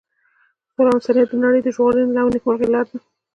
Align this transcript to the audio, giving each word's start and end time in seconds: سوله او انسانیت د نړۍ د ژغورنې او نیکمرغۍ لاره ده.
سوله 0.73 0.89
او 0.91 0.97
انسانیت 0.99 1.27
د 1.31 1.35
نړۍ 1.43 1.61
د 1.63 1.67
ژغورنې 1.75 2.19
او 2.21 2.27
نیکمرغۍ 2.33 2.67
لاره 2.73 2.89
ده. 2.93 2.99